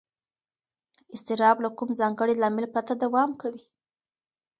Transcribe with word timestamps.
اضطراب 1.13 1.57
له 1.63 1.69
کوم 1.77 1.89
ځانګړي 1.99 2.33
لامل 2.41 2.65
پرته 2.73 2.93
دوام 3.03 3.31
کوي. 3.41 3.63